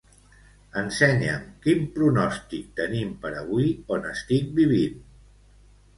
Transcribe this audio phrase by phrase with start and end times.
[0.79, 5.01] Ensenya'm quin pronòstic tenim per avui on estic vivint.